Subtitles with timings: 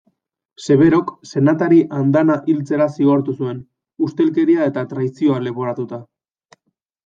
[0.67, 3.61] Severok senatari andana hiltzera zigortu zuen,
[4.09, 6.05] ustelkeria eta traizioa leporatuta.